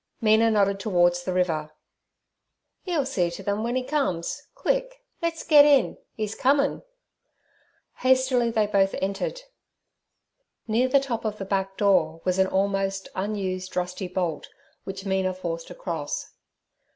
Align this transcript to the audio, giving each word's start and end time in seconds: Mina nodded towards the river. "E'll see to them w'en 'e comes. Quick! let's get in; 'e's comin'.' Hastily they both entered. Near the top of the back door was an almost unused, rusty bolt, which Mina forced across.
Mina 0.19 0.49
nodded 0.49 0.79
towards 0.79 1.21
the 1.23 1.31
river. 1.31 1.73
"E'll 2.87 3.05
see 3.05 3.29
to 3.29 3.43
them 3.43 3.57
w'en 3.57 3.77
'e 3.77 3.83
comes. 3.83 4.47
Quick! 4.55 5.03
let's 5.21 5.43
get 5.43 5.63
in; 5.63 5.99
'e's 6.17 6.33
comin'.' 6.33 6.81
Hastily 7.97 8.49
they 8.49 8.65
both 8.65 8.95
entered. 8.95 9.43
Near 10.67 10.87
the 10.87 10.99
top 10.99 11.23
of 11.23 11.37
the 11.37 11.45
back 11.45 11.77
door 11.77 12.19
was 12.25 12.39
an 12.39 12.47
almost 12.47 13.09
unused, 13.13 13.75
rusty 13.75 14.07
bolt, 14.07 14.49
which 14.85 15.05
Mina 15.05 15.35
forced 15.35 15.69
across. 15.69 16.33